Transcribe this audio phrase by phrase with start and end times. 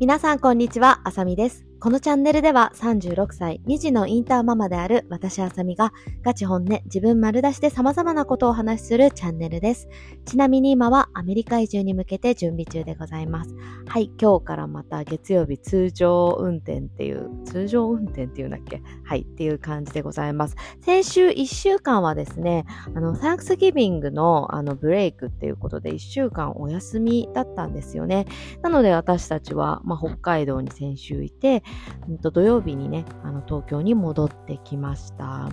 [0.00, 1.67] 皆さんこんにちは、あさみです。
[1.80, 9.88] このチャンネルでは36歳、2児のインターママである私あさみがガチ本音、自分丸出しで様々なことをお話しするチャンネルです。
[10.24, 13.54] ちなみに今はアメリカ移住に向けて準備中でございます。
[13.86, 18.82] はい、今日からまた月曜日通常運転っていう、通常運転っていうんだっけ？
[19.04, 20.56] はい、っていう感じでございます。
[20.80, 28.26] 先週1週間はですね、あの、サンクスギビングのあのブレイクっていうことで1週間お休みだったんですよね。
[28.62, 31.62] なので私たちは、まあ、北海道に先週いて、
[32.08, 35.48] うんと土曜日にね、あの東京に戻ってきました。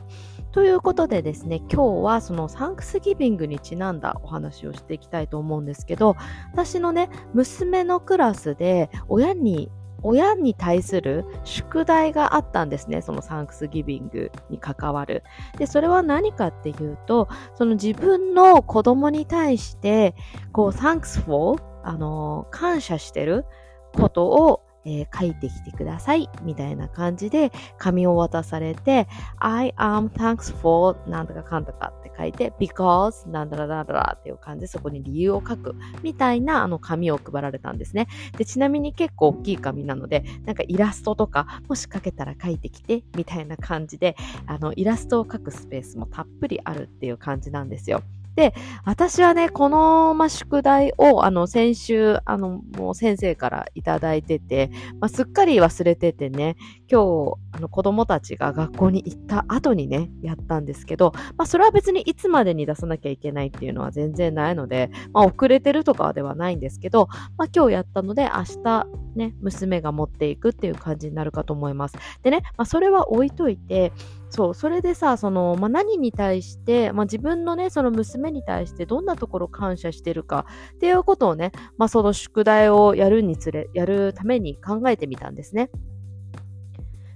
[0.51, 6.15] ということでですね、今日はそのサンクスギビングにちなんだお話をしていきたいと思うんですけど、
[6.53, 9.69] 私のね、娘のクラスで親に
[10.07, 13.01] 親に対する宿題があったんですね。
[13.01, 15.23] そのサンクスギビングに関わる。
[15.57, 20.13] で、それは何かっていうと、その自分の子供に対して、
[20.51, 23.45] こう、thanks for あの、感謝してる
[23.93, 26.29] ことを、えー書いてきてください。
[26.43, 29.07] みたいな感じで紙を渡されて、
[29.39, 38.07] I am thanks for なんとかかんとかって書いて、because なんだらだらだらっていう感じでそこに理由を書くみたいなあの紙を配られたんですね。
[38.37, 44.15] で、ちなみに結構大きい紙なので、なんかイラストとか、もし書けたら書いてきて、みたいな感じで、
[44.47, 48.01] あの、イラストを書くスペースもたっぷりあるっていう感じなんですよ。
[48.35, 54.69] で、私はね、この、ま、宿題を、あの、先週、あの、もう先生からいただいてて、
[54.99, 56.57] まあ、すっかり忘れててね、
[56.91, 71.97] 今日、あの、子供たちが学校に行った後にね、やったんですけど、まあ、それは別にいつまでに出さなきゃいけないっていうのは全然ないので、まあ、遅れてるとかではないんですけど、まあ、今日やったので、明日、ね、娘が持っていくっていう感じになるかと思います。
[72.21, 73.91] でね、まあ、それは置いといて、
[74.29, 85.69] そう、それでさ、その、まあ、何に対して、まあ、自分のね、その娘に対してどんなところ感謝してるかっていうことをね、まあ、その宿題をやるにつれ、やるために考えてみたんですね。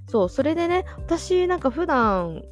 [0.09, 2.43] そう、それでね、私なんか普段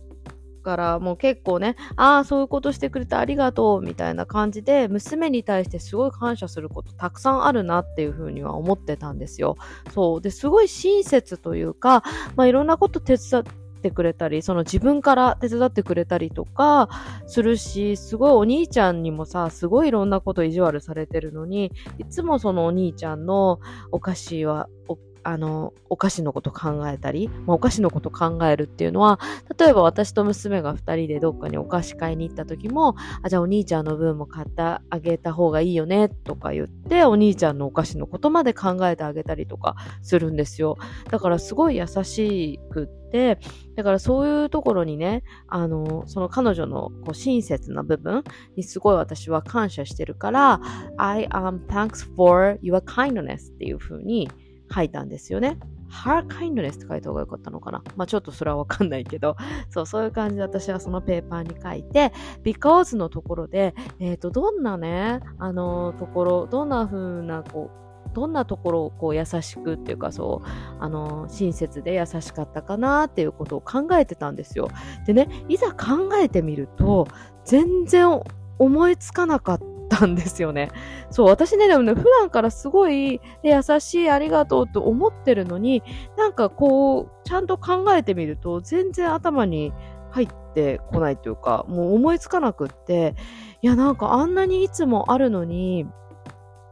[0.67, 9.55] からもう結構ね、ああ、そういうことしてくれてありがとうみたいな感じで、娘に対してすごい感謝することたくさんあるなっていうふうには思ってたんですよ。
[9.93, 10.21] そう。
[10.21, 12.03] で、すごい親切というか、
[12.35, 13.51] まあ、いろんなこと手伝って、
[13.91, 16.89] くれたり、その自分から手伝ってくれたりとか
[17.25, 24.97] するし、すごいお兄ちゃんにもさ、すごいいろんなこと意地悪されてるのに、いつもそのお兄ちゃんのお菓子は、お
[25.27, 29.19] あの、お菓子のこと考えたり、まあ、お菓子のこと考えるっていうのは、
[29.59, 40.77] 例えば私と娘が二人でどっかにお菓子買いに行った時も、あ、じゃあお兄ちゃんの分も買ってあげた方がいいよね、とか言って、お兄ちゃんのお菓子のことまで考えてあげたりとかするんですよ。
[41.11, 43.37] だからすごい優しくって、
[43.75, 48.23] だからそういうところにね、あの、その彼女のこう親切な部分
[48.55, 50.61] にすごい私は感謝してるから、
[50.95, 54.29] I am thanks for your kindness っていう風に
[54.73, 55.57] 書いたんですよね。
[55.89, 57.83] her kindness って書いた方がよかったのかな？
[57.95, 59.35] まあちょっとそれはわかんないけど、
[59.69, 62.11] そう、そういう感じで私はそのペーパーに書いて、
[62.43, 70.47] because のところで、えっ、と、どんなね、あの、ところ、どんな風な、こう、どんなところをこう優しくっていうかそう、
[70.79, 74.69] あの、親切で優しかったかなっていうことを考えてたんですよ。
[75.05, 77.07] でね、いざ考えてみると、
[77.45, 78.19] 全然
[78.59, 79.59] 思いつかなかっ
[79.97, 80.69] たんですよね。
[81.09, 85.83] そう、私ね、でもね、普段からすごいで優しいありがとうと思ってるのに、
[86.17, 89.73] なんかこう、ちゃんと考えてみると、全然頭に
[90.11, 93.15] 入ってこないというか、もう思いつかなくって、
[93.61, 95.87] いや、なんかあんなにいつもあるのに、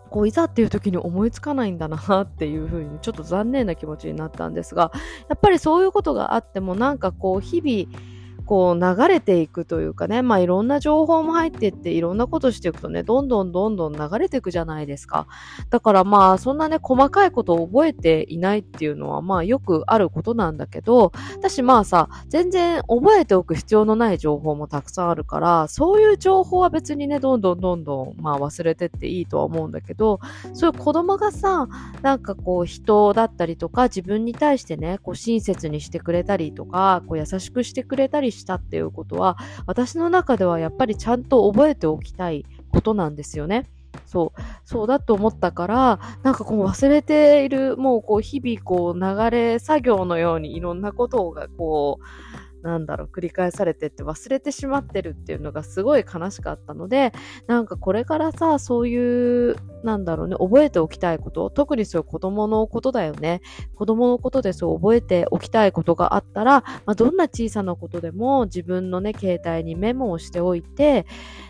[0.10, 4.92] こういざっていう時に思いつかないんだなっていうふうにちょっと残念な気持ちになったんですが
[5.28, 8.15] やっぱりそういうことがあってもなんかこう日々
[8.46, 15.28] こう流れていくというかね、まあいろんな情報も入っていっていろんなことしていくとね、どんどんどんどん流れていくじゃないですか。
[15.70, 30.20] だからまあそんなね、細かいことを覚えていないっていうのはまあよくあることなんだけど、私まあさ、全然覚えておく必要のない情報もたくさんあるから、そういう情報は別にね、どんどんどんどんまあ忘れてっていいとは思うんだけど、
[30.54, 31.68] そういう子供がさ、
[32.02, 43.70] なんかこう人だったりとか自分に対してね、こう親切にしてくれたりとか、こう優しくしてくれたりしたっていうことは、私の中ではやっぱりちゃんと覚えておきたいことなんですよね。
[44.06, 57.14] そう、そうだと思ったから、なんかこう忘れている、もうこう日々こう流れ作業のようにいろんなことがこう、なんだろう、繰り返されてって忘れてしまってるっていうのがすごい悲しかったので、
[57.46, 63.42] なんかこれからさ、そういう、なんだろうね、覚えておきたいこと、特にそういう子供のことだよね。
[63.76, 71.06] 子供のことでそう覚えておきたいことがあったら、まあ、どんな小さなことでも自分のね、携帯にメモをしておいて、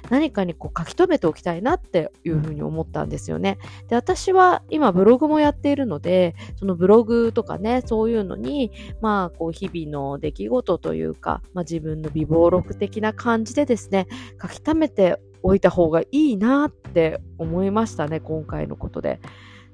[0.10, 3.58] 何かにこう書き留めておきたいなっていうふうに思ったんですよね。
[3.88, 8.72] で、私は今ブログもやっているので、そのブログとかね、そういうのに、
[9.02, 14.08] まあ、こう日々の出来事といういうか、まあ、自分の微暴録的な感じでですね、
[14.42, 19.20] 書き溜めておいた方がいいなって思いましたね、今回のことで。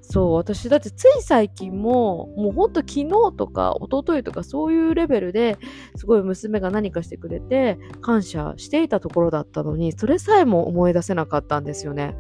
[0.02, 5.58] そう、私だってつい最近も、もうほんと昨日とか一昨日とかそういうレベルで
[5.96, 12.18] すごい娘が何かしてくれて感謝していたところだったのに、それさえも思い出せなかったんですよね。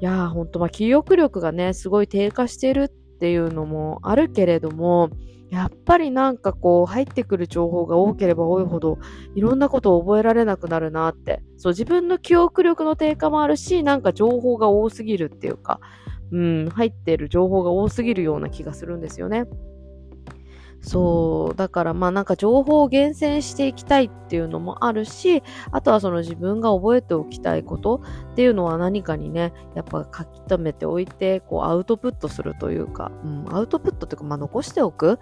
[0.00, 5.10] いやーほんとまあ記憶力がね、すごい低下してるってていうのもあるけれども、
[5.50, 8.98] やっぱりなんかこう入ってくる情報が多ければ多いほど
[9.34, 11.42] いろんなことを覚えられなくなるなって。
[11.56, 15.80] そう自分の記憶力の低下もあるし、なんか情報が多すぎるっていうか、
[16.30, 19.46] うん、入ってる情報が多すぎるような気がするんですよね。
[20.80, 21.56] そう。
[21.56, 28.00] だからまあなんか情報を厳選していきたいっていうのもあるし、あとはその自分が覚えておきたいこと
[28.32, 35.18] っていうのは何かにね、やっぱ書き留めておいて、こうアウトプットするというか、うん、アウトプットっていうかまあ残しておく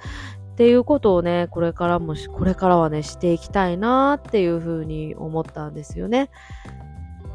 [0.53, 6.31] っていうことをね、これからもこれからはね、していきたいなっていうふうに思ったんですよね。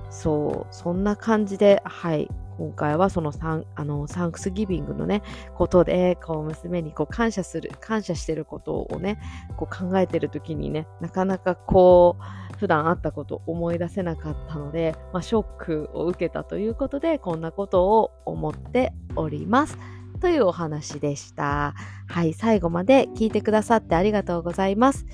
[0.10, 2.30] そう、そんな感じで、はい、
[2.62, 5.24] 今回はそのサンあのサンクスギビングのね、
[5.56, 9.20] ことで、こう娘にこう感謝する、感謝してることをね、
[9.58, 12.18] こう考えてる時にね、なかなかこ
[12.54, 19.80] う、普段あったことを思い出せなかったので、まあ、ショックを受けたということで、こんなことを思っております。
[20.20, 21.74] というお話でした。
[22.08, 25.08] はい、最後まで聞いてくださってありがとうございます。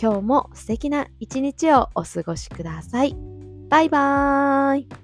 [0.00, 3.16] 今日も素敵な一日をお過ごしください。
[3.68, 5.01] バイバーイ。